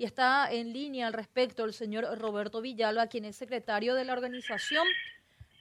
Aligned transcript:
y 0.00 0.04
está 0.04 0.50
en 0.50 0.72
línea 0.72 1.08
al 1.08 1.12
respecto 1.12 1.62
el 1.66 1.74
señor 1.74 2.06
Roberto 2.18 2.62
Villalba, 2.62 3.08
quien 3.08 3.26
es 3.26 3.36
secretario 3.36 3.94
de 3.94 4.06
la 4.06 4.14
Organización 4.14 4.86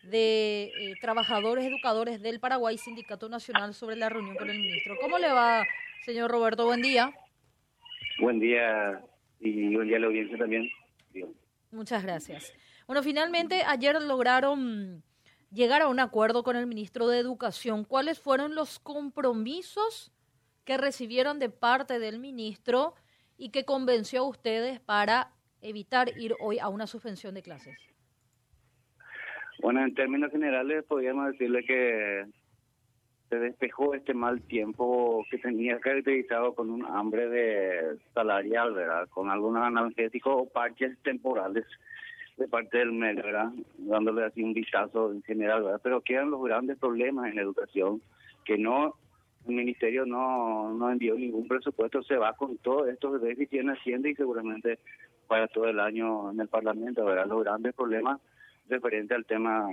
de 0.04 0.72
eh, 0.80 0.94
Trabajadores 1.02 1.66
Educadores 1.66 2.22
del 2.22 2.40
Paraguay, 2.40 2.78
Sindicato 2.78 3.28
Nacional, 3.28 3.74
sobre 3.74 3.98
la 3.98 4.08
reunión 4.08 4.38
con 4.38 4.50
el 4.50 4.58
ministro. 4.58 4.96
¿Cómo 5.02 5.18
le 5.20 5.28
va, 5.28 5.66
señor 6.06 6.32
Roberto? 6.32 6.64
Buen 6.64 6.82
día. 6.82 7.14
Buen 8.22 8.40
día 8.40 9.04
y 9.42 9.76
buen 9.76 9.90
día 9.90 9.98
a 9.98 10.00
la 10.00 10.08
audiencia 10.08 10.38
también. 10.38 10.70
Muchas 11.72 12.02
gracias. 12.02 12.54
Bueno, 12.88 13.04
finalmente 13.04 13.64
ayer 13.68 14.02
lograron 14.02 15.04
llegar 15.52 15.82
a 15.82 15.90
un 15.90 16.00
acuerdo 16.00 16.44
con 16.44 16.56
el 16.56 16.66
ministro 16.66 17.10
de 17.10 17.20
Educación. 17.20 17.84
¿Cuáles 17.84 18.22
fueron 18.22 18.56
los 18.56 18.80
compromisos 18.80 20.14
que 20.64 20.78
recibieron 20.78 21.40
de 21.40 21.50
parte 21.50 22.00
del 22.00 22.20
ministro 22.20 22.96
y 23.40 23.50
que 23.50 23.64
convenció 23.66 24.20
a 24.22 24.28
ustedes 24.28 24.80
para 24.82 25.32
evitar 25.62 26.10
ir 26.18 26.36
hoy 26.40 26.60
a 26.60 26.68
una 26.68 26.86
suspensión 26.86 27.34
de 27.34 27.42
clases? 27.42 27.78
Bueno, 29.62 29.84
en 29.84 29.96
términos 29.96 30.32
generales 30.32 30.84
podríamos 30.86 31.32
decirle 31.32 31.64
que 31.64 32.26
se 33.30 33.40
despejó 33.40 33.94
este 33.94 34.14
mal 34.14 34.42
tiempo 34.42 35.26
que 35.32 35.38
tenía 35.38 35.80
caracterizado 35.80 36.54
con 36.54 36.70
un 36.70 36.86
hambre 36.86 37.30
de 37.30 37.98
salarial, 38.14 38.74
¿verdad? 38.74 39.08
Con 39.10 39.30
algunos 39.30 39.64
analgésicos 39.64 40.34
o 40.36 40.50
parches 40.50 40.98
temporales 41.04 41.66
de 42.38 42.48
parte 42.48 42.80
del 42.80 42.92
MED, 42.92 43.18
¿verdad? 43.18 43.52
Dándole 43.78 44.26
así 44.26 44.42
un 44.42 44.54
vistazo 44.54 45.12
en 45.12 45.22
general, 45.24 45.64
¿verdad? 45.64 45.82
Pero 45.84 46.02
quedan 46.02 46.32
los 46.32 46.42
grandes 46.42 46.78
problemas 46.78 47.32
en 47.32 47.40
educación, 47.40 48.02
que 48.46 48.58
no, 48.58 48.96
el 49.48 49.56
ministerio 49.56 50.06
no, 50.06 50.74
no 50.74 50.92
envió 50.92 51.16
ningún 51.16 51.48
presupuesto, 51.48 52.04
se 52.04 52.18
va 52.18 52.34
con 52.34 52.58
todos 52.58 52.90
estos 52.90 53.22
déficits 53.22 53.62
en 53.62 53.70
Hacienda 53.70 54.10
y 54.10 54.16
seguramente 54.16 54.80
para 55.28 55.48
todo 55.48 55.66
el 55.66 55.80
año 55.80 56.32
en 56.32 56.40
el 56.40 56.48
Parlamento, 56.48 57.06
¿verdad? 57.06 57.28
Los 57.28 57.44
grandes 57.44 57.74
problemas 57.74 58.20
referentes 58.68 59.16
al 59.16 59.26
tema 59.26 59.68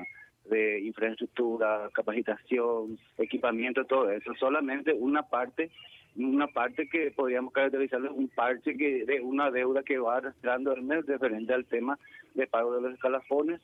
de 0.49 0.81
infraestructura, 0.81 1.89
capacitación, 1.93 2.99
equipamiento, 3.19 3.85
todo 3.85 4.11
eso. 4.11 4.33
Solamente 4.39 4.93
una 4.93 5.23
parte, 5.23 5.71
una 6.15 6.47
parte 6.47 6.89
que 6.89 7.11
podríamos 7.11 7.53
caracterizar 7.53 8.03
un 8.03 8.29
parche 8.29 8.77
que 8.77 9.05
de 9.05 9.21
una 9.21 9.51
deuda 9.51 9.83
que 9.83 9.99
va 9.99 10.19
arrastrando 10.19 10.73
el 10.73 10.83
mes 10.83 11.07
referente 11.07 11.53
al 11.53 11.65
tema 11.65 11.99
de 12.35 12.47
pago 12.47 12.75
de 12.75 12.83
los 12.83 12.95
escalafones 12.95 13.61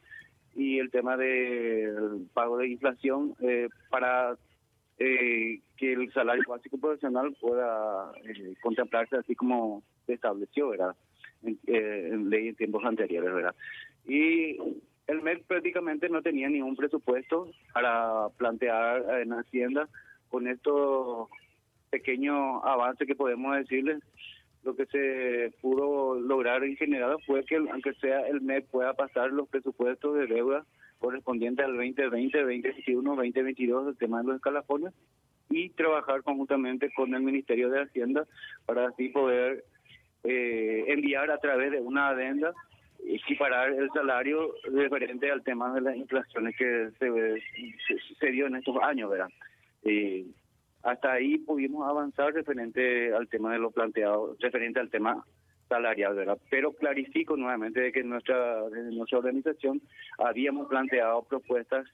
y 0.54 0.78
el 0.78 0.90
tema 0.90 1.16
del 1.16 2.26
pago 2.34 2.58
de 2.58 2.68
inflación 2.68 3.34
eh, 3.40 3.68
para 3.90 4.36
eh, 5.04 5.60
que 5.76 5.92
el 5.94 6.12
salario 6.12 6.44
básico 6.46 6.78
profesional 6.78 7.36
pueda 7.40 8.12
eh, 8.24 8.54
contemplarse 8.62 9.16
así 9.16 9.34
como 9.34 9.82
se 10.06 10.14
estableció, 10.14 10.68
¿verdad? 10.68 10.94
En, 11.42 11.58
en 11.66 12.30
ley 12.30 12.48
en 12.48 12.54
tiempos 12.54 12.84
anteriores, 12.84 13.34
¿verdad? 13.34 13.54
Y 14.06 14.56
el 15.08 15.22
MEC 15.22 15.44
prácticamente 15.44 16.08
no 16.08 16.22
tenía 16.22 16.48
ningún 16.48 16.76
presupuesto 16.76 17.50
para 17.72 18.28
plantear 18.36 19.20
en 19.20 19.32
Hacienda 19.32 19.88
con 20.28 20.46
estos 20.46 21.28
pequeños 21.90 22.62
avances 22.64 23.06
que 23.06 23.16
podemos 23.16 23.56
decirles. 23.56 24.00
Lo 24.62 24.76
que 24.76 24.86
se 24.86 25.52
pudo 25.60 26.20
lograr 26.20 26.62
en 26.62 26.76
general 26.76 27.16
fue 27.26 27.44
que, 27.44 27.56
aunque 27.56 27.94
sea 27.94 28.20
el 28.28 28.40
MEC, 28.40 28.66
pueda 28.68 28.94
pasar 28.94 29.32
los 29.32 29.48
presupuestos 29.48 30.14
de 30.14 30.28
deuda 30.28 30.64
correspondientes 31.02 31.66
al 31.66 31.72
2020, 31.72 32.38
2021, 32.38 33.16
2022, 33.16 33.88
el 33.88 33.96
tema 33.98 34.22
de 34.22 34.28
los 34.28 34.36
escalafones, 34.36 34.94
y 35.50 35.68
trabajar 35.70 36.22
conjuntamente 36.22 36.90
con 36.94 37.12
el 37.14 37.22
Ministerio 37.22 37.68
de 37.68 37.82
Hacienda 37.82 38.24
para 38.64 38.86
así 38.88 39.08
poder 39.08 39.64
eh, 40.24 40.84
enviar 40.86 41.30
a 41.30 41.38
través 41.38 41.72
de 41.72 41.80
una 41.80 42.08
adenda 42.08 42.54
equiparar 43.04 43.70
el 43.70 43.90
salario 43.90 44.54
referente 44.72 45.30
al 45.30 45.42
tema 45.42 45.74
de 45.74 45.80
las 45.80 45.96
inflaciones 45.96 46.56
que 46.56 46.90
se, 47.00 48.14
se, 48.18 48.26
dio 48.30 48.46
en 48.46 48.54
estos 48.54 48.76
años, 48.80 49.10
¿verdad? 49.10 49.28
Eh, 49.82 50.24
hasta 50.84 51.12
ahí 51.12 51.38
pudimos 51.38 51.88
avanzar 51.88 52.32
referente 52.32 53.12
al 53.12 53.28
tema 53.28 53.52
de 53.52 53.58
lo 53.58 53.72
planteado, 53.72 54.36
referente 54.38 54.78
al 54.78 54.90
tema 54.90 55.24
salarial, 55.72 56.14
¿verdad? 56.14 56.38
Pero 56.50 56.72
clarifico 56.72 57.36
nuevamente 57.36 57.80
de 57.80 57.92
que 57.92 58.02
nuestra, 58.04 58.60
en 58.66 58.96
nuestra 58.96 59.18
organización 59.18 59.80
habíamos 60.18 60.68
planteado 60.68 61.22
propuestas 61.22 61.86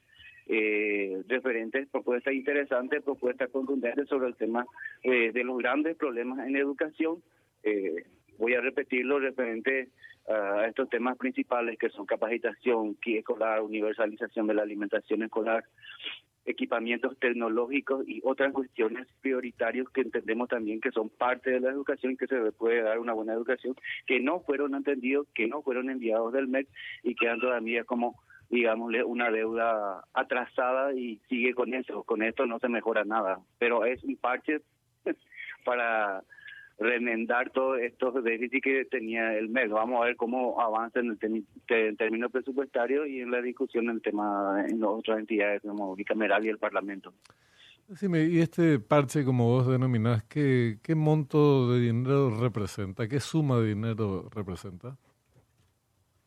eh, 0.47 1.21
referentes, 1.27 1.87
propuestas 1.89 2.33
interesantes, 2.33 3.03
propuestas 3.03 3.49
contundentes 3.51 4.07
sobre 4.09 4.27
el 4.27 4.35
tema 4.35 4.65
eh, 5.03 5.31
de 5.31 5.43
los 5.43 5.57
grandes 5.59 5.95
problemas 5.95 6.45
en 6.45 6.57
educación. 6.57 7.23
Eh, 7.63 8.03
voy 8.37 8.53
a 8.55 8.61
repetirlo 8.61 9.19
referente 9.19 9.89
a 10.27 10.65
estos 10.67 10.89
temas 10.89 11.17
principales 11.17 11.77
que 11.79 11.89
son 11.89 12.05
capacitación, 12.05 12.97
escolar, 13.03 13.61
universalización 13.61 14.45
de 14.45 14.53
la 14.53 14.61
alimentación 14.61 15.23
escolar, 15.23 15.63
equipamientos 16.45 17.17
tecnológicos 17.19 18.07
y 18.07 18.21
otras 18.23 18.53
cuestiones 18.53 19.07
prioritarias 19.21 19.87
que 19.89 20.01
entendemos 20.01 20.49
también 20.49 20.81
que 20.81 20.91
son 20.91 21.09
parte 21.09 21.51
de 21.51 21.59
la 21.59 21.69
educación 21.69 22.17
que 22.17 22.27
se 22.27 22.51
puede 22.53 22.81
dar 22.81 22.99
una 22.99 23.13
buena 23.13 23.33
educación, 23.33 23.75
que 24.07 24.19
no 24.19 24.41
fueron 24.41 24.75
entendidos, 24.75 25.27
que 25.33 25.47
no 25.47 25.61
fueron 25.61 25.89
enviados 25.89 26.33
del 26.33 26.47
MEC 26.47 26.67
y 27.03 27.15
quedan 27.15 27.39
todavía 27.39 27.83
como 27.83 28.15
digámosle, 28.49 29.03
una 29.03 29.29
deuda 29.29 30.03
atrasada 30.13 30.93
y 30.93 31.19
sigue 31.29 31.53
con 31.53 31.73
eso. 31.73 32.03
Con 32.03 32.23
esto 32.23 32.45
no 32.45 32.59
se 32.59 32.67
mejora 32.67 33.05
nada, 33.05 33.39
pero 33.59 33.85
es 33.85 34.03
un 34.03 34.15
parche 34.17 34.61
para 35.65 36.23
remendar 36.79 37.49
todos 37.51 37.79
estos 37.81 38.23
déficits 38.23 38.63
que 38.63 38.85
tenía 38.85 39.37
el 39.37 39.49
MES. 39.49 39.69
Vamos 39.69 40.01
a 40.01 40.05
ver 40.05 40.15
cómo 40.15 40.59
avanza 40.61 40.99
en 40.99 41.17
el 41.67 41.97
término 41.97 42.29
presupuestario 42.29 43.05
y 43.05 43.19
en 43.19 43.31
la 43.31 43.41
discusión 43.41 43.85
en 43.85 43.95
el 43.95 44.01
tema 44.01 44.65
en 44.67 44.83
otras 44.83 45.19
entidades 45.19 45.61
como 45.61 45.95
Bicameral 45.95 46.45
y 46.45 46.49
el 46.49 46.57
Parlamento. 46.57 47.13
y 47.89 48.39
este 48.39 48.79
parche, 48.79 49.25
como 49.25 49.47
vos 49.47 49.67
denominás, 49.67 50.23
¿qué, 50.23 50.77
¿qué 50.81 50.95
monto 50.95 51.71
de 51.73 51.81
dinero 51.81 52.29
representa? 52.29 53.07
¿Qué 53.07 53.19
suma 53.19 53.59
de 53.59 53.67
dinero 53.67 54.29
representa? 54.33 54.95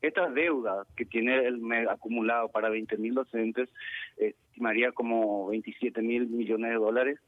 Esta 0.02 0.28
deuda 0.28 0.84
que 0.96 1.06
tiene 1.06 1.46
el 1.46 1.58
MED 1.58 1.88
acumulado 1.88 2.48
para 2.48 2.68
20.000 2.68 3.14
docentes 3.14 3.70
estimaría 4.16 4.92
como 4.92 5.48
27 5.48 6.02
mil 6.02 6.26
millones 6.26 6.72
de 6.72 6.76
dólares 6.76 7.18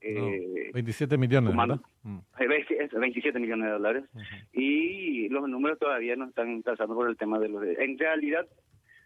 27 0.00 1.14
eh, 1.14 1.18
millones, 1.18 1.56
¿verdad? 1.56 1.80
27 2.02 3.38
mm. 3.38 3.42
millones 3.42 3.66
de 3.66 3.72
dólares. 3.72 4.04
Y 4.52 5.28
los 5.28 5.48
números 5.48 5.78
todavía 5.78 6.16
no 6.16 6.26
están 6.26 6.62
pasando 6.62 6.94
por 6.94 7.08
el 7.08 7.16
tema 7.16 7.38
de 7.38 7.48
los... 7.48 7.62
En 7.64 7.98
realidad, 7.98 8.46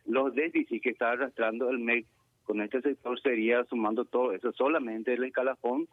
los 0.07 0.35
déficits 0.35 0.83
que 0.83 0.91
está 0.91 1.13
arrastrando 1.13 1.71
el 1.71 1.79
MEC 1.79 2.07
con 2.45 2.61
este 2.61 2.81
sector 2.83 3.21
sería 3.21 3.65
sumando 3.65 4.05
todo 4.05 4.33
eso, 4.33 4.53
solamente 4.53 5.15
el 5.15 5.25
escalafón, 5.25 5.89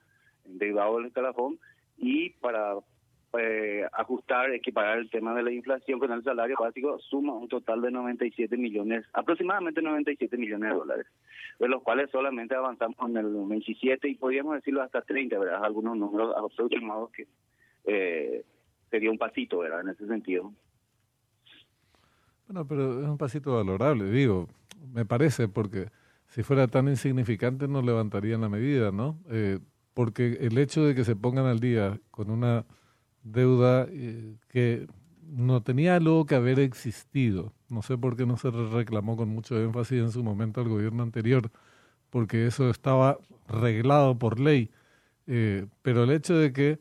derivado 0.45 0.97
del 0.97 1.07
escalafón, 1.07 1.59
y 1.97 2.31
para 2.31 2.75
eh, 3.33 3.85
ajustar, 3.91 4.51
equiparar 4.51 4.99
el 4.99 5.09
tema 5.09 5.33
de 5.35 5.43
la 5.43 5.51
inflación 5.51 5.99
con 5.99 6.11
el 6.11 6.23
salario 6.23 6.55
básico, 6.59 6.97
suma 6.99 7.33
un 7.33 7.47
total 7.47 7.81
de 7.81 7.91
97 7.91 8.55
millones, 8.57 9.05
aproximadamente 9.13 9.81
97 9.81 10.37
millones 10.37 10.69
de 10.69 10.75
dólares, 10.75 11.07
de 11.59 11.67
los 11.67 11.83
cuales 11.83 12.09
solamente 12.09 12.55
avanzamos 12.55 12.97
en 13.09 13.17
el 13.17 13.33
27 13.47 14.07
y 14.07 14.15
podríamos 14.15 14.55
decirlo 14.55 14.81
hasta 14.81 15.01
30, 15.01 15.37
¿verdad? 15.39 15.63
Algunos 15.63 15.97
números 15.97 16.33
aproximados 16.37 17.11
que 17.11 17.27
eh, 17.85 18.45
sería 18.89 19.11
un 19.11 19.17
pasito, 19.17 19.59
¿verdad? 19.59 19.81
En 19.81 19.89
ese 19.89 20.07
sentido. 20.07 20.53
Bueno, 22.47 22.65
pero 22.65 23.01
es 23.01 23.07
un 23.07 23.17
pasito 23.17 23.55
valorable, 23.55 24.09
digo, 24.09 24.47
me 24.93 25.05
parece, 25.05 25.49
porque 25.49 25.87
si 26.27 26.43
fuera 26.43 26.67
tan 26.67 26.87
insignificante 26.87 27.67
no 27.67 27.81
levantarían 27.81 28.41
la 28.41 28.49
medida, 28.49 28.91
¿no? 28.91 29.19
Eh, 29.29 29.59
porque 29.93 30.37
el 30.41 30.57
hecho 30.57 30.85
de 30.85 30.95
que 30.95 31.03
se 31.03 31.15
pongan 31.15 31.45
al 31.45 31.59
día 31.59 31.99
con 32.11 32.29
una 32.29 32.65
deuda 33.23 33.87
eh, 33.89 34.35
que 34.49 34.87
no 35.23 35.61
tenía 35.61 35.99
luego 35.99 36.25
que 36.25 36.35
haber 36.35 36.59
existido. 36.59 37.53
No 37.69 37.81
sé 37.81 37.97
por 37.97 38.15
qué 38.15 38.25
no 38.25 38.37
se 38.37 38.49
reclamó 38.49 39.17
con 39.17 39.29
mucho 39.29 39.61
énfasis 39.61 39.99
en 39.99 40.11
su 40.11 40.23
momento 40.23 40.61
al 40.61 40.69
gobierno 40.69 41.03
anterior, 41.03 41.51
porque 42.09 42.47
eso 42.47 42.69
estaba 42.69 43.17
reglado 43.47 44.17
por 44.17 44.39
ley. 44.39 44.71
Eh, 45.27 45.65
pero 45.81 46.03
el 46.03 46.11
hecho 46.11 46.37
de 46.37 46.53
que 46.53 46.79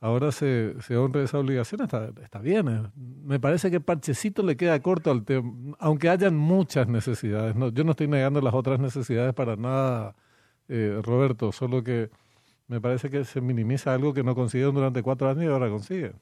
ahora 0.00 0.30
se, 0.30 0.74
se 0.82 0.96
honre 0.96 1.24
esa 1.24 1.38
obligación 1.38 1.80
está, 1.82 2.10
está 2.22 2.40
bien. 2.40 2.68
Eh. 2.68 2.82
Me 3.24 3.40
parece 3.40 3.70
que 3.70 3.80
Parchecito 3.80 4.42
le 4.42 4.56
queda 4.56 4.78
corto 4.80 5.10
al 5.10 5.24
tema, 5.24 5.76
aunque 5.78 6.10
hayan 6.10 6.36
muchas 6.36 6.88
necesidades. 6.88 7.56
No, 7.56 7.70
yo 7.70 7.84
no 7.84 7.92
estoy 7.92 8.08
negando 8.08 8.40
las 8.42 8.54
otras 8.54 8.78
necesidades 8.78 9.32
para 9.32 9.56
nada, 9.56 10.14
Roberto, 10.68 11.52
solo 11.52 11.82
que 11.84 12.10
me 12.68 12.80
parece 12.80 13.10
que 13.10 13.24
se 13.24 13.40
minimiza 13.40 13.94
algo 13.94 14.12
que 14.12 14.22
no 14.22 14.34
consiguieron 14.34 14.74
durante 14.74 15.02
cuatro 15.02 15.28
años 15.28 15.44
y 15.44 15.48
ahora 15.48 15.68
consiguen. 15.68 16.14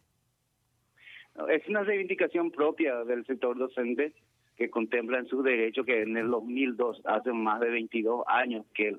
Es 1.49 1.67
una 1.69 1.83
reivindicación 1.83 2.51
propia 2.51 3.05
del 3.05 3.25
sector 3.27 3.59
docente 3.59 4.13
que 4.57 4.71
contempla 4.71 5.19
en 5.19 5.27
su 5.27 5.43
derecho 5.43 5.85
que 5.85 6.03
en 6.03 6.17
el 6.17 6.31
2002, 6.31 7.03
hace 7.07 7.33
más 7.33 7.61
de 7.61 7.71
22 7.71 8.25
años, 8.29 8.65
que 8.73 8.97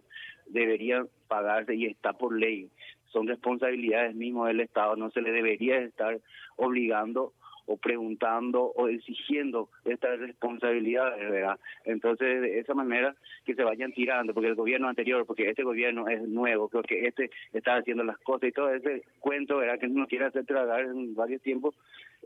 debería 0.47 1.05
pagarse 1.27 1.75
y 1.75 1.85
está 1.85 2.13
por 2.13 2.37
ley. 2.37 2.69
Son 3.05 3.27
responsabilidades 3.27 4.15
mismas 4.15 4.47
del 4.47 4.59
Estado, 4.59 4.97
no 4.97 5.09
se 5.11 5.21
le 5.21 5.31
debería 5.31 5.77
estar 5.77 6.19
obligando 6.57 7.33
o 7.65 7.77
preguntando 7.77 8.71
o 8.75 8.87
exigiendo 8.87 9.69
estas 9.85 10.19
responsabilidades, 10.19 11.29
¿verdad? 11.29 11.59
Entonces, 11.83 12.41
de 12.41 12.59
esa 12.59 12.73
manera 12.73 13.15
que 13.45 13.55
se 13.55 13.63
vayan 13.63 13.91
tirando, 13.93 14.33
porque 14.33 14.49
el 14.49 14.55
gobierno 14.55 14.87
anterior, 14.87 15.25
porque 15.25 15.49
este 15.49 15.63
gobierno 15.63 16.07
es 16.07 16.21
nuevo, 16.27 16.69
creo 16.69 16.83
que 16.83 17.07
este 17.07 17.31
está 17.53 17.77
haciendo 17.77 18.03
las 18.03 18.17
cosas 18.19 18.49
y 18.49 18.51
todo 18.51 18.73
ese 18.73 19.03
cuento, 19.19 19.57
¿verdad? 19.57 19.79
Que 19.79 19.87
no 19.87 20.07
quiere 20.07 20.25
hacer 20.25 20.45
tragar 20.45 20.81
en 20.81 21.15
varios 21.15 21.41
tiempos, 21.41 21.75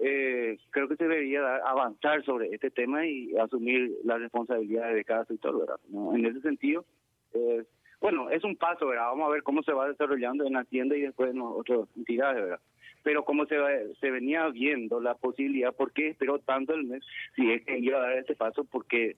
eh, 0.02 0.58
creo 0.72 0.88
que 0.88 0.96
se 0.96 1.08
debería 1.08 1.58
avanzar 1.58 2.24
sobre 2.24 2.54
este 2.54 2.72
tema 2.72 3.06
y 3.06 3.36
asumir 3.38 3.92
las 4.04 4.20
responsabilidades 4.20 4.96
de 4.96 5.04
cada 5.04 5.26
sector, 5.26 5.60
¿verdad? 5.60 5.80
¿No? 5.90 6.16
En 6.16 6.26
ese 6.26 6.42
sentido, 6.42 6.86
eh, 7.34 7.64
bueno, 8.02 8.30
es 8.30 8.44
un 8.46 8.56
paso, 8.56 8.88
¿verdad? 8.88 9.08
Vamos 9.08 9.28
a 9.28 9.32
ver 9.32 9.44
cómo 9.44 9.62
se 9.62 9.74
va 9.74 9.90
desarrollando 9.90 10.46
en 10.46 10.54
la 10.54 10.64
tienda 10.64 10.96
y 10.96 11.02
después 11.02 11.32
en 11.32 11.42
otras 11.42 11.82
entidades, 11.98 12.44
¿verdad? 12.44 12.60
Pero 13.04 13.24
como 13.24 13.46
se, 13.46 13.56
se 14.00 14.12
venía 14.12 14.48
viendo 14.50 15.00
la 15.00 15.16
posibilidad, 15.16 15.74
¿por 15.74 15.92
qué 15.94 16.10
esperó 16.10 16.40
tanto 16.40 16.74
el 16.74 16.84
mes? 16.84 17.04
Si 17.36 17.50
es 17.50 17.64
que 17.66 17.80
iba 17.80 17.98
a 17.98 18.02
dar 18.02 18.18
este 18.18 18.36
paso, 18.36 18.66
porque 18.66 19.16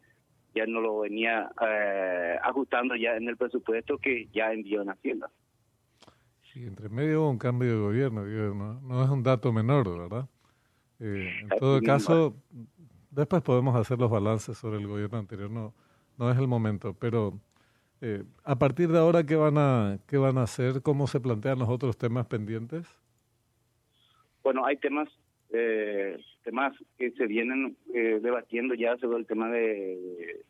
ya 0.54 0.66
no 0.66 0.82
lo 0.82 1.00
venía 1.00 1.50
eh, 1.62 2.38
ajustando 2.44 2.96
ya 2.96 3.16
en 3.16 3.28
el 3.28 3.38
presupuesto 3.38 3.98
que 3.98 4.28
ya 4.34 4.52
envió 4.52 4.82
en 4.82 4.90
Hacienda. 4.90 5.30
Sí, 6.44 6.66
entre 6.66 6.90
medio 6.90 7.22
hubo 7.22 7.30
un 7.30 7.38
cambio 7.38 7.70
de 7.70 7.80
gobierno, 7.80 8.26
no, 8.26 8.82
no 8.82 9.04
es 9.04 9.10
un 9.10 9.24
dato 9.24 9.54
menor, 9.54 9.90
¿verdad? 9.98 10.28
Eh, 11.00 11.32
en 11.42 11.50
todo 11.60 11.82
caso, 11.82 12.36
después 13.10 13.42
podemos 13.42 13.76
hacer 13.76 13.98
los 13.98 14.12
balances 14.12 14.58
sobre 14.58 14.80
el 14.80 14.88
gobierno 14.88 15.18
anterior, 15.18 15.50
no, 15.50 15.74
no 16.18 16.30
es 16.30 16.38
el 16.38 16.48
momento, 16.48 16.94
pero 16.94 17.40
eh, 18.02 18.24
a 18.44 18.58
partir 18.60 18.92
de 18.92 19.00
ahora, 19.00 19.26
¿qué 19.26 19.36
van, 19.36 19.58
a, 19.58 20.00
¿qué 20.08 20.18
van 20.18 20.38
a 20.38 20.44
hacer? 20.44 20.82
¿Cómo 20.82 21.08
se 21.08 21.22
plantean 21.22 21.60
los 21.60 21.70
otros 21.70 21.98
temas 21.98 22.26
pendientes? 22.26 22.88
Bueno, 24.44 24.66
hay 24.66 24.78
temas 24.78 25.10
eh, 25.54 26.18
temas 26.44 26.74
que 26.98 27.12
se 27.12 27.28
vienen 27.28 27.76
eh, 27.94 28.20
debatiendo 28.22 28.74
ya 28.74 28.98
sobre 28.98 29.20
el 29.20 29.26
tema 29.26 29.50
de, 29.50 30.44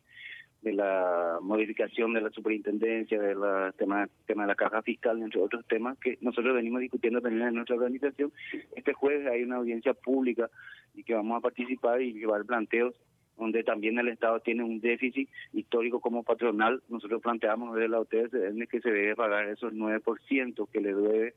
de 0.62 0.72
la 0.72 1.38
modificación 1.42 2.14
de 2.14 2.20
la 2.20 2.30
superintendencia, 2.30 3.20
del 3.20 3.38
tema, 3.76 4.08
tema 4.26 4.44
de 4.44 4.48
la 4.48 4.54
caja 4.54 4.80
fiscal, 4.82 5.20
entre 5.20 5.40
otros 5.40 5.66
temas 5.66 5.98
que 5.98 6.18
nosotros 6.20 6.54
venimos 6.54 6.80
discutiendo 6.80 7.20
también 7.20 7.48
en 7.48 7.54
nuestra 7.54 7.76
organización. 7.76 8.32
Este 8.76 8.92
jueves 8.92 9.26
hay 9.26 9.42
una 9.42 9.56
audiencia 9.56 9.92
pública 9.92 10.48
y 10.94 11.02
que 11.02 11.14
vamos 11.14 11.38
a 11.38 11.40
participar 11.40 12.00
y 12.00 12.12
llevar 12.12 12.44
planteos 12.44 12.94
donde 13.36 13.64
también 13.64 13.98
el 13.98 14.08
Estado 14.08 14.38
tiene 14.40 14.62
un 14.62 14.80
déficit 14.80 15.28
histórico 15.52 16.00
como 16.00 16.22
patronal. 16.22 16.82
Nosotros 16.88 17.20
planteamos 17.22 17.74
desde 17.74 17.88
la 17.88 18.00
UTS 18.00 18.30
que 18.70 18.80
se 18.80 18.90
debe 18.90 19.16
pagar 19.16 19.48
esos 19.48 19.72
9% 19.72 20.68
que 20.70 20.80
le 20.80 20.94
debe 20.94 21.34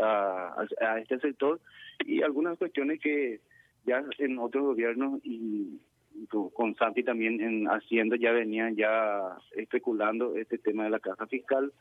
a, 0.00 0.64
a, 0.80 0.98
este 0.98 1.18
sector 1.20 1.60
y 2.04 2.22
algunas 2.22 2.58
cuestiones 2.58 3.00
que 3.00 3.40
ya 3.84 4.04
en 4.18 4.38
otros 4.38 4.64
gobiernos 4.64 5.20
y 5.24 5.80
con 6.28 6.74
Santi 6.76 7.02
también 7.02 7.40
en 7.40 7.66
Hacienda 7.66 8.16
ya 8.16 8.32
venían 8.32 8.76
ya 8.76 9.36
especulando 9.56 10.36
este 10.36 10.58
tema 10.58 10.84
de 10.84 10.90
la 10.90 11.00
caja 11.00 11.26
fiscal, 11.26 11.72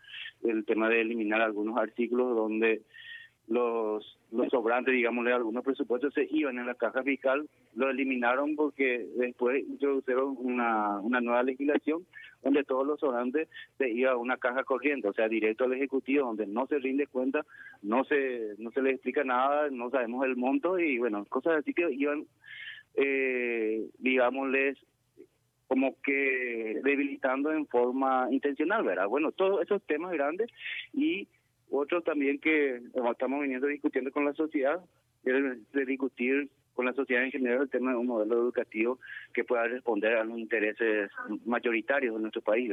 el 0.44 0.66
tema 0.66 0.90
de 0.90 1.02
eliminar 1.02 1.42
algunos 1.42 1.78
artículos 1.78 2.36
donde 2.36 2.82
los, 3.48 4.18
los 4.32 4.50
sobrantes, 4.50 4.94
digamos, 4.94 5.26
de 5.26 5.34
algunos 5.34 5.64
presupuestos 5.64 6.14
se 6.14 6.28
iban 6.32 6.58
en 6.60 6.66
la 6.66 6.76
caja 6.76 7.04
fiscal, 7.04 7.48
lo 7.76 7.90
eliminaron 7.90 8.56
porque 8.56 9.08
después 9.16 9.64
introdujeron 9.68 10.36
una, 10.38 11.00
una 11.00 11.22
nueva 11.22 11.44
legislación 11.44 12.06
donde 12.44 12.64
todos 12.64 12.86
los 12.86 13.00
sobrantes 13.00 13.48
se 13.78 13.90
iban 13.90 14.14
a 14.14 14.18
una 14.18 14.38
caja 14.38 14.64
corriente, 14.64 15.08
o 15.08 15.14
sea, 15.14 15.28
directo 15.28 15.66
al 15.66 15.74
Ejecutivo, 15.74 16.28
donde 16.28 16.48
no 16.48 16.66
se 16.68 16.80
rinde 16.80 17.08
cuenta, 17.08 17.46
no 17.82 18.04
se, 18.06 18.56
no 18.58 18.72
se 18.72 18.82
le 18.82 18.92
explica 18.92 19.24
nada, 19.24 19.70
no 19.70 19.90
sabemos 19.90 20.26
el 20.26 20.36
monto 20.36 20.80
y 20.80 20.98
bueno, 20.98 21.26
cosas 21.26 21.60
así 21.60 21.74
que 21.74 21.92
iban, 21.92 22.26
eh, 22.96 23.88
digámosles, 24.00 24.78
como 25.68 25.96
que 26.02 26.82
debilitando 26.84 27.54
en 27.54 27.66
forma 27.68 28.28
intencional, 28.32 28.84
¿verdad? 28.84 29.08
Bueno, 29.08 29.32
todos 29.32 29.62
esos 29.62 29.82
temas 29.84 30.12
grandes 30.12 30.50
y 30.94 31.28
otro 31.70 32.02
también 32.02 32.40
que 32.40 32.82
estamos 33.10 33.42
viniendo 33.42 33.68
discutiendo 33.68 34.12
con 34.12 34.26
la 34.26 34.34
sociedad 34.34 34.84
es 35.24 35.72
de 35.72 35.86
discutir 35.86 36.50
con 36.74 36.86
la 36.86 36.94
sociedad 36.94 37.24
en 37.24 37.32
general 37.32 37.64
el 37.64 37.70
tema 37.70 37.92
de 37.92 37.98
un 37.98 38.08
modelo 38.08 38.36
educativo 38.36 39.00
que 39.34 39.44
pueda 39.44 39.64
responder 39.64 40.16
a 40.18 40.24
los 40.24 40.38
intereses 40.38 41.12
mayoritarios 41.46 42.16
de 42.16 42.22
nuestro 42.22 42.42
país. 42.42 42.72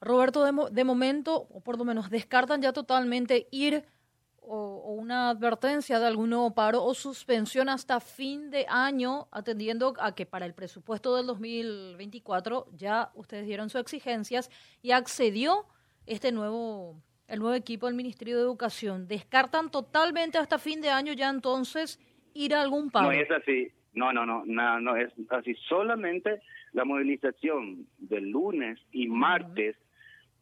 Roberto, 0.00 0.44
de, 0.70 0.84
momento, 0.84 1.46
o 1.50 1.60
por 1.60 1.78
lo 1.78 1.84
menos 1.84 2.10
descartan 2.10 2.60
ya 2.60 2.72
totalmente 2.72 3.46
ir 3.50 3.84
o, 4.40 4.56
o, 4.56 4.92
una 4.92 5.30
advertencia 5.30 5.98
de 5.98 6.06
algún 6.06 6.28
nuevo 6.28 6.54
paro 6.54 6.84
o 6.84 6.92
suspensión 6.92 7.70
hasta 7.70 8.00
fin 8.00 8.50
de 8.50 8.66
año, 8.68 9.28
atendiendo 9.30 9.94
a 9.98 10.14
que 10.14 10.26
para 10.26 10.44
el 10.44 10.52
presupuesto 10.52 11.16
del 11.16 11.26
2024 11.26 12.66
ya 12.76 13.10
ustedes 13.14 13.46
dieron 13.46 13.70
sus 13.70 13.80
exigencias 13.80 14.50
y 14.82 14.90
accedió 14.90 15.64
este 16.04 16.32
nuevo 16.32 17.00
el 17.26 17.38
nuevo 17.38 17.54
equipo 17.54 17.86
del 17.86 17.94
Ministerio 17.94 18.36
de 18.36 18.42
Educación, 18.42 19.08
descartan 19.08 19.70
totalmente 19.70 20.38
hasta 20.38 20.58
fin 20.58 20.80
de 20.80 20.90
año 20.90 21.12
ya 21.12 21.30
entonces 21.30 21.98
ir 22.34 22.54
a 22.54 22.62
algún 22.62 22.90
paro. 22.90 23.06
No 23.06 23.12
es 23.12 23.30
así, 23.30 23.68
no, 23.94 24.12
no, 24.12 24.26
no, 24.26 24.42
no, 24.44 24.80
no 24.80 24.96
es 24.96 25.12
así. 25.30 25.54
Solamente 25.68 26.40
la 26.72 26.84
movilización 26.84 27.86
del 27.98 28.30
lunes 28.30 28.78
y 28.92 29.06
martes 29.06 29.76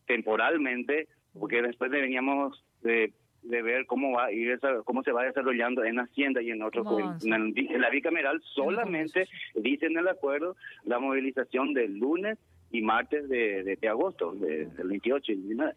temporalmente, 0.06 1.08
porque 1.38 1.62
después 1.62 1.90
veníamos 1.90 2.64
de, 2.82 3.12
de, 3.42 3.62
ver 3.62 3.86
cómo 3.86 4.12
va 4.12 4.26
a 4.26 4.32
ir 4.32 4.58
cómo 4.84 5.02
se 5.02 5.12
va 5.12 5.24
desarrollando 5.24 5.84
en 5.84 6.00
Hacienda 6.00 6.42
y 6.42 6.50
en 6.50 6.62
otros 6.62 6.86
en, 7.22 7.32
en, 7.56 7.80
la 7.80 7.90
bicameral 7.90 8.42
solamente 8.54 9.28
dicen 9.54 9.96
el 9.96 10.08
acuerdo 10.08 10.56
la 10.84 10.98
movilización 10.98 11.72
del 11.74 11.98
lunes 11.98 12.38
y 12.70 12.82
martes 12.82 13.28
de, 13.28 13.62
de, 13.62 13.76
de 13.76 13.88
agosto, 13.88 14.32
de, 14.32 14.66
del 14.66 14.88
28 14.88 15.32
y 15.32 15.36
19. 15.36 15.74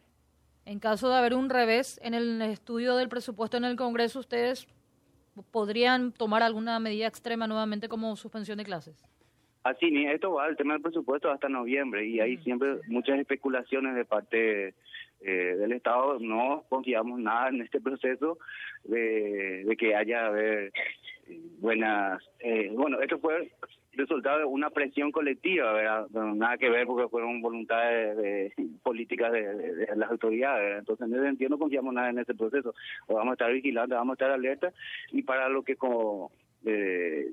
En 0.66 0.80
caso 0.80 1.10
de 1.10 1.16
haber 1.16 1.36
un 1.36 1.50
revés 1.50 2.00
en 2.02 2.14
el 2.14 2.42
estudio 2.42 2.96
del 2.96 3.10
presupuesto 3.10 3.58
en 3.58 3.66
el 3.66 3.76
Congreso, 3.76 4.20
¿ustedes 4.20 4.68
podrían 5.52 6.12
tomar 6.12 6.44
alguna 6.44 6.80
medida 6.80 7.08
extrema 7.08 7.48
nuevamente 7.48 7.88
como 7.88 8.16
suspensión 8.16 8.58
de 8.58 8.66
clases? 8.66 9.04
Así, 9.64 10.06
esto 10.06 10.34
va 10.34 10.46
al 10.46 10.58
tema 10.58 10.74
del 10.74 10.84
presupuesto 10.84 11.32
hasta 11.32 11.50
noviembre 11.50 12.06
y 12.06 12.20
hay 12.20 12.38
siempre 12.38 12.78
muchas 12.88 13.18
especulaciones 13.20 13.96
de 13.96 14.06
parte 14.06 14.76
eh, 15.22 15.56
del 15.58 15.72
Estado. 15.72 16.20
No 16.20 16.64
confiamos 16.70 17.20
nada 17.20 17.50
en 17.50 17.62
este 17.62 17.82
proceso 17.82 18.38
de, 18.84 19.64
de 19.66 19.76
que 19.76 19.96
haya 19.96 20.28
haber 20.28 20.72
buenas... 21.60 22.22
Eh, 22.40 22.70
bueno, 22.74 23.02
esto 23.02 23.18
fue 23.18 23.52
resultado 23.96 24.40
de 24.40 24.46
una 24.46 24.70
presión 24.70 25.12
colectiva, 25.12 25.74
¿verdad? 25.74 26.08
nada 26.10 26.58
que 26.58 26.70
ver 26.70 26.86
porque 26.86 27.08
fueron 27.08 27.42
voluntades 27.42 28.18
de, 28.18 28.54
políticas 28.84 29.32
de, 29.32 29.88
las 29.96 30.12
autoridades. 30.12 30.80
Entonces, 30.80 31.08
en 31.08 31.14
ese 31.14 31.24
sentido 31.24 31.50
no 31.50 31.60
confiamos 31.60 31.94
nada 31.94 32.10
en 32.10 32.20
ese 32.20 32.34
proceso. 32.34 32.74
vamos 33.08 33.32
a 33.32 33.34
estar 33.34 33.52
vigilando, 33.52 33.96
vamos 33.96 34.14
a 34.14 34.16
estar 34.16 34.32
alerta 34.32 34.74
y 35.12 35.22
para 35.24 35.50
lo 35.50 35.64
que 35.64 35.76
como 35.76 36.32
eh, 36.66 37.32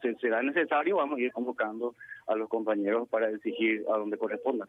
se, 0.00 0.14
será 0.16 0.42
necesario 0.42 0.96
vamos 0.96 1.18
a 1.18 1.22
ir 1.22 1.32
convocando 1.32 1.94
a 2.26 2.34
los 2.34 2.48
compañeros 2.48 3.08
para 3.08 3.30
exigir 3.30 3.84
a 3.92 3.98
donde 3.98 4.16
corresponda. 4.16 4.68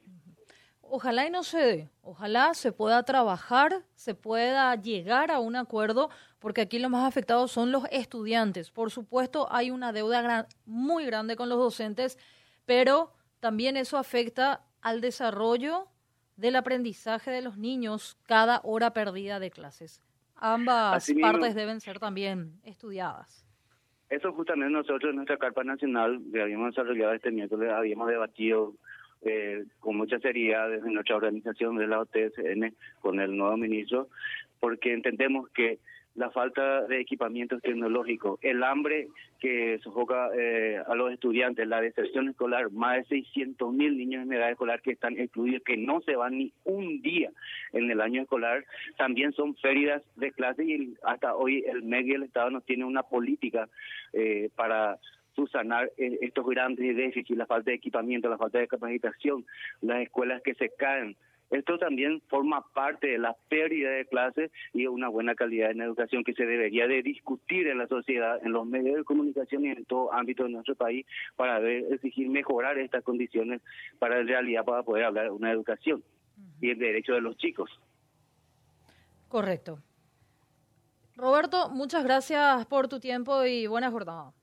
Ojalá 0.95 1.25
y 1.25 1.31
no 1.31 1.41
se 1.41 1.57
dé, 1.57 1.89
ojalá 2.03 2.53
se 2.53 2.71
pueda 2.71 3.01
trabajar, 3.01 3.81
se 3.95 4.13
pueda 4.13 4.75
llegar 4.75 5.31
a 5.31 5.39
un 5.39 5.55
acuerdo, 5.55 6.11
porque 6.37 6.61
aquí 6.61 6.77
los 6.77 6.91
más 6.91 7.07
afectados 7.07 7.51
son 7.51 7.71
los 7.71 7.85
estudiantes. 7.89 8.69
Por 8.69 8.91
supuesto, 8.91 9.47
hay 9.49 9.71
una 9.71 9.91
deuda 9.91 10.47
muy 10.67 11.03
grande 11.07 11.35
con 11.35 11.49
los 11.49 11.57
docentes, 11.57 12.19
pero 12.67 13.11
también 13.39 13.75
eso 13.75 13.97
afecta 13.97 14.61
al 14.83 15.01
desarrollo 15.01 15.87
del 16.37 16.57
aprendizaje 16.57 17.31
de 17.31 17.41
los 17.41 17.57
niños 17.57 18.15
cada 18.27 18.61
hora 18.63 18.93
perdida 18.93 19.39
de 19.39 19.49
clases. 19.49 19.99
Ambas 20.35 21.11
partes 21.19 21.55
deben 21.55 21.81
ser 21.81 21.97
también 21.97 22.61
estudiadas. 22.65 23.47
Eso 24.11 24.31
justamente 24.31 24.71
nosotros 24.71 25.09
en 25.09 25.15
nuestra 25.15 25.37
Carpa 25.37 25.63
Nacional 25.63 26.21
que 26.31 26.39
habíamos 26.39 26.75
desarrollado 26.75 27.13
este 27.13 27.31
miércoles, 27.31 27.71
habíamos 27.71 28.07
debatido 28.09 28.75
eh, 29.25 29.63
con 29.79 29.97
mucha 29.97 30.19
seriedad 30.19 30.69
desde 30.69 30.91
nuestra 30.91 31.15
organización 31.15 31.77
de 31.77 31.87
la 31.87 31.99
OTSN 32.01 32.75
con 33.01 33.19
el 33.19 33.35
nuevo 33.35 33.57
ministro, 33.57 34.09
porque 34.59 34.93
entendemos 34.93 35.49
que 35.49 35.79
la 36.15 36.29
falta 36.29 36.85
de 36.85 36.99
equipamientos 36.99 37.61
tecnológicos, 37.61 38.39
el 38.43 38.63
hambre 38.63 39.07
que 39.39 39.79
sofoca 39.83 40.29
eh, 40.37 40.79
a 40.85 40.93
los 40.93 41.11
estudiantes, 41.11 41.67
la 41.67 41.81
deserción 41.81 42.29
escolar, 42.29 42.71
más 42.71 42.97
de 42.97 43.03
600 43.05 43.73
mil 43.73 43.97
niños 43.97 44.23
en 44.23 44.33
edad 44.33 44.51
escolar 44.51 44.81
que 44.81 44.91
están 44.91 45.17
excluidos, 45.17 45.63
que 45.63 45.75
no 45.75 46.01
se 46.01 46.15
van 46.15 46.37
ni 46.37 46.53
un 46.65 47.01
día 47.01 47.31
en 47.71 47.89
el 47.89 47.99
año 47.99 48.21
escolar, 48.21 48.63
también 48.97 49.33
son 49.33 49.55
pérdidas 49.55 50.03
de 50.15 50.31
clase 50.31 50.63
y 50.63 50.93
hasta 51.03 51.35
hoy 51.35 51.63
el 51.67 51.83
medio 51.83 52.13
del 52.13 52.23
Estado 52.23 52.51
no 52.51 52.61
tiene 52.61 52.85
una 52.85 53.03
política 53.03 53.67
eh, 54.13 54.49
para 54.55 54.99
subsanar 55.35 55.91
eh, 55.97 56.19
estos 56.21 56.45
grandes 56.45 56.95
déficits, 56.95 57.37
la 57.37 57.45
falta 57.45 57.71
de 57.71 57.77
equipamiento, 57.77 58.29
la 58.29 58.37
falta 58.37 58.59
de 58.59 58.67
capacitación, 58.67 59.45
las 59.81 60.01
escuelas 60.01 60.41
que 60.41 60.53
se 60.55 60.69
caen, 60.69 61.15
Esto 61.51 61.77
también 61.77 62.19
forma 62.29 62.65
parte 62.73 63.07
de 63.07 63.19
la 63.19 63.35
pérdida 63.47 63.91
de 63.91 64.05
clases 64.07 64.51
y 64.73 64.87
una 64.87 65.07
buena 65.07 65.35
calidad 65.35 65.69
en 65.69 65.77
la 65.79 65.85
educación 65.85 66.23
que 66.23 66.33
se 66.33 66.47
debería 66.47 66.87
de 66.87 67.03
discutir 67.03 67.67
en 67.67 67.77
la 67.77 67.87
sociedad, 67.87 68.39
en 68.43 68.53
los 68.53 68.65
medios 68.65 68.95
de 68.95 69.03
comunicación 69.03 69.65
y 69.65 69.69
en 69.69 69.85
todo 69.85 70.11
ámbito 70.11 70.45
de 70.45 70.49
nuestro 70.49 70.73
país 70.73 71.05
para 71.35 71.59
exigir 71.69 72.27
mejorar 72.29 72.79
estas 72.79 73.03
condiciones 73.03 73.61
para 73.99 74.19
en 74.19 74.27
realidad 74.27 74.65
para 74.65 74.81
poder 74.81 75.05
hablar 75.05 75.25
de 75.25 75.31
una 75.31 75.51
educación 75.51 76.03
y 76.59 76.71
el 76.71 76.79
derecho 76.79 77.13
de 77.13 77.21
los 77.21 77.37
chicos. 77.37 77.69
Correcto. 79.27 79.79
Roberto, 81.15 81.69
muchas 81.69 82.03
gracias 82.03 82.65
por 82.65 82.87
tu 82.87 82.99
tiempo 82.99 83.45
y 83.45 83.67
buena 83.67 83.91
jornada. 83.91 84.33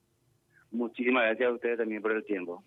Muchísimas 0.71 1.25
gracias 1.25 1.49
a 1.49 1.53
ustedes 1.53 1.79
también 1.79 2.03
por 2.03 2.13
el 2.13 2.25
tiempo. 2.25 2.63